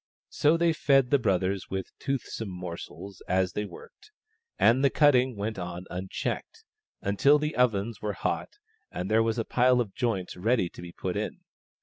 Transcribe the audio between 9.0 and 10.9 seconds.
there was a pile of joints ready to